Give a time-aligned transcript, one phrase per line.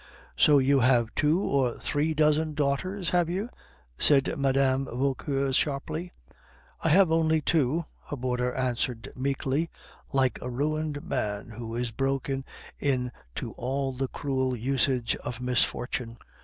[0.35, 3.49] "So you have two or three dozen daughters, have you?"
[3.99, 4.85] said Mme.
[4.85, 6.11] Vauquer sharply.
[6.83, 9.69] "I have only two," her boarder answered meekly,
[10.11, 12.45] like a ruined man who is broken
[12.79, 16.17] in to all the cruel usage of misfortune.